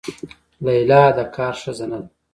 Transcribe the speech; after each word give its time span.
لیلا 0.65 1.03
د 1.17 1.19
کار 1.35 1.53
ښځه 1.61 1.85
نه 1.91 1.99
ده. 2.03 2.07